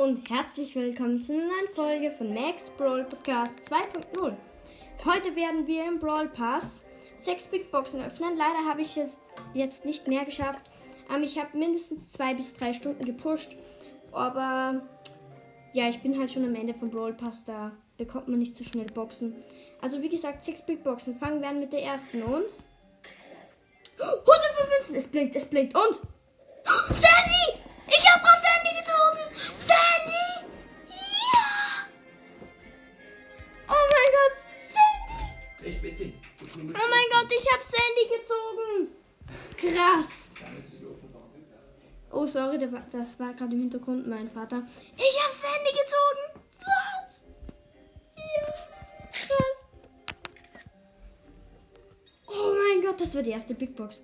[0.00, 4.34] und herzlich willkommen zu einer neuen Folge von Max Brawl Podcast 2.0.
[5.04, 8.34] Heute werden wir im Brawl Pass sechs Big Boxen öffnen.
[8.34, 9.20] Leider habe ich es
[9.52, 10.64] jetzt nicht mehr geschafft.
[11.10, 13.54] Aber ich habe mindestens zwei bis drei Stunden gepusht.
[14.10, 14.80] Aber
[15.74, 17.44] ja, ich bin halt schon am Ende vom Brawl Pass.
[17.44, 19.36] Da bekommt man nicht so schnell Boxen.
[19.82, 21.14] Also wie gesagt, sechs Big Boxen.
[21.14, 22.46] Fangen wir an mit der ersten und
[23.98, 24.94] 115.
[24.94, 26.00] Es blinkt, es blinkt und
[26.88, 27.59] Sandy!
[42.20, 44.62] Oh, sorry, das war gerade im Hintergrund mein Vater.
[44.94, 46.44] Ich habe Sandy gezogen!
[46.60, 47.24] Was?
[48.14, 48.44] Ja!
[49.10, 49.66] Krass!
[52.26, 54.02] Oh mein Gott, das war die erste Big Box.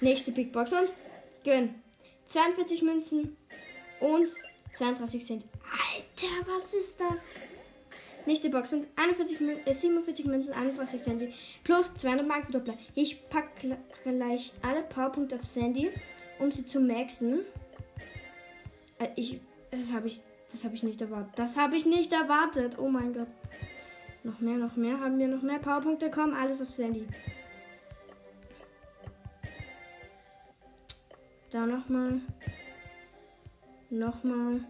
[0.00, 0.88] Nächste Big Box und
[1.44, 1.74] gönn.
[2.28, 3.36] 42 Münzen
[4.00, 4.28] und
[4.78, 5.44] 32 Cent.
[5.64, 7.24] Alter, was ist das?
[8.26, 11.22] Nächste Box und 41 Mün äh, 47 Münzen, 31 Cent
[11.62, 12.74] plus 200 Mark Verdoppler.
[12.94, 15.90] Ich pack gl- gleich alle Powerpunkte auf Sandy,
[16.38, 17.40] um sie zu maxen.
[18.98, 21.32] Äh, ich, das habe ich, das habe ich nicht erwartet.
[21.36, 22.78] Das habe ich nicht erwartet.
[22.78, 23.28] Oh mein Gott.
[24.22, 24.98] Noch mehr, noch mehr.
[25.00, 26.10] Haben wir noch mehr Powerpunkte?
[26.10, 27.06] Komm, alles auf Sandy.
[31.50, 32.20] Da nochmal.
[33.90, 34.60] Nochmal.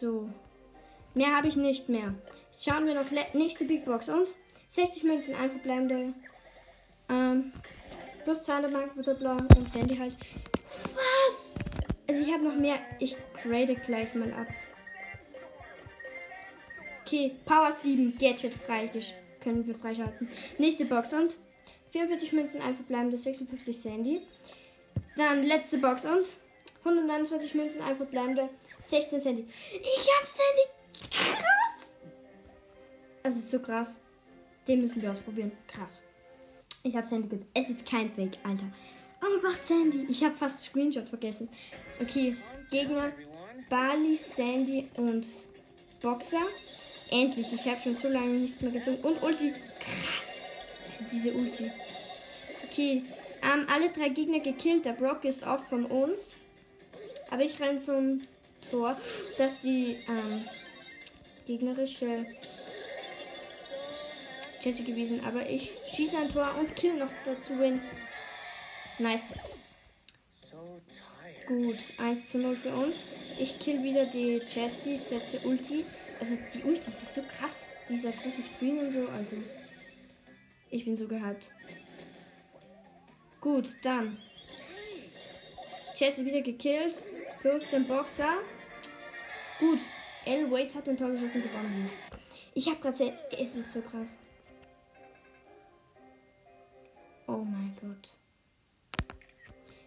[0.00, 0.28] So.
[1.14, 2.14] Mehr habe ich nicht mehr.
[2.52, 4.26] Jetzt schauen wir noch nächste Big Box und
[4.72, 6.12] 60 Münzen, ein verbleibende.
[7.08, 7.52] Ähm,
[8.24, 10.14] plus 200 Mark Verdoppler und Sandy halt.
[10.66, 11.54] Was?
[12.06, 12.76] Also ich habe noch mehr.
[12.98, 14.46] Ich grade gleich mal ab.
[17.02, 18.90] Okay, Power 7, Gadget frei
[19.40, 20.28] können wir freischalten.
[20.58, 21.34] Nächste Box und
[21.92, 24.20] 44 Münzen, ein verbleibende 56 Sandy.
[25.16, 26.26] Dann letzte Box und
[26.80, 28.50] 129 Münzen, ein verbleibende
[28.86, 29.46] 16 Sandy.
[29.72, 31.10] Ich hab Sandy.
[31.10, 31.92] Krass.
[33.22, 33.98] Das ist so krass.
[34.68, 35.52] Den müssen wir ausprobieren.
[35.66, 36.02] Krass.
[36.82, 37.46] Ich hab Sandy gut.
[37.52, 38.66] Es ist kein Fake, Alter.
[39.20, 40.06] Einfach Sandy.
[40.08, 41.48] Ich habe fast Screenshot vergessen.
[42.00, 42.36] Okay,
[42.70, 43.12] Gegner.
[43.68, 45.26] Bali, Sandy und
[46.00, 46.42] Boxer.
[47.10, 47.52] Endlich.
[47.52, 48.98] Ich habe schon so lange nichts mehr gezogen.
[49.02, 49.52] Und Ulti.
[49.80, 50.48] Krass.
[50.92, 51.70] Also diese Ulti.
[52.70, 53.02] Okay.
[53.42, 54.84] Ähm, alle drei Gegner gekillt.
[54.84, 56.36] Der Brock ist auch von uns.
[57.30, 58.22] Aber ich renne zum
[58.70, 58.96] Tor,
[59.38, 60.44] dass die ähm,
[61.46, 62.26] gegnerische
[64.60, 65.24] Jessie gewesen.
[65.24, 67.80] Aber ich schieße ein Tor und kill noch dazu win.
[68.98, 69.30] Nice.
[71.46, 72.96] Gut, 1 zu 0 für uns.
[73.38, 75.84] Ich kill wieder die Jessie, setze Ulti.
[76.18, 77.64] Also die Ulti, das ist so krass.
[77.88, 79.08] Dieser große Screen und so.
[79.16, 79.36] Also,
[80.70, 81.48] ich bin so gehypt.
[83.40, 84.18] Gut, dann.
[85.96, 87.00] Jessie wieder gekillt.
[87.42, 88.38] Plus den Boxer.
[89.58, 89.78] Gut.
[90.24, 90.50] L.
[90.50, 91.90] Waits hat den Tor geschossen gewonnen.
[92.54, 94.18] Ich habe gerade Es ist so krass.
[97.26, 98.14] Oh mein Gott.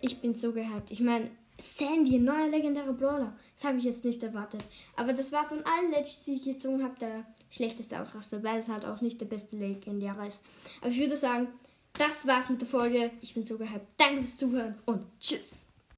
[0.00, 0.90] Ich bin so gehypt.
[0.90, 3.36] Ich meine, Sandy, neuer legendärer Brawler.
[3.54, 4.64] Das habe ich jetzt nicht erwartet.
[4.96, 8.68] Aber das war von allen Legends, die ich gezogen habe, der schlechteste Ausraster, weil es
[8.68, 10.42] halt auch nicht der beste legendäre ist.
[10.80, 11.48] Aber ich würde sagen,
[11.94, 13.10] das war's mit der Folge.
[13.20, 13.86] Ich bin so gehypt.
[13.98, 15.66] Danke fürs Zuhören und tschüss.